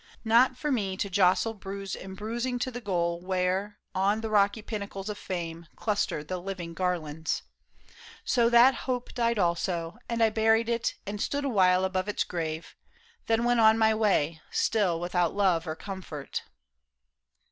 Not 0.25 0.57
for 0.57 0.71
me 0.71 0.97
To 0.97 1.11
jostle 1.11 1.53
bruised 1.53 1.95
and 1.95 2.17
bruising 2.17 2.57
to 2.57 2.71
the 2.71 2.81
goal 2.81 3.19
Where, 3.21 3.77
on 3.93 4.21
the 4.21 4.31
rocky 4.31 4.63
pinnacles 4.63 5.09
of 5.09 5.17
Fame, 5.19 5.67
Cluster 5.75 6.23
the 6.23 6.39
living 6.41 6.73
garlands. 6.73 7.43
So 8.25 8.49
that 8.49 8.73
hope 8.73 9.13
Died 9.13 9.37
also, 9.37 9.99
and 10.09 10.23
I 10.23 10.31
buried 10.31 10.69
it 10.69 10.95
and 11.05 11.21
stood 11.21 11.45
Awhile 11.45 11.85
above 11.85 12.09
its 12.09 12.23
grave, 12.23 12.75
then 13.27 13.43
went 13.43 13.59
my 13.77 13.93
way 13.93 14.41
Still 14.49 14.99
without 14.99 15.35
love 15.35 15.67
or 15.67 15.75
comfort." 15.75 16.45